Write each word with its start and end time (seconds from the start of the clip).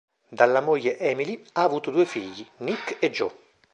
Dalla 0.29 0.61
moglie 0.61 0.97
Emily, 0.97 1.45
ha 1.53 1.61
avuto 1.61 1.91
due 1.91 2.07
figli, 2.07 2.43
Nick 2.61 2.97
e 2.99 3.11
Joe. 3.11 3.29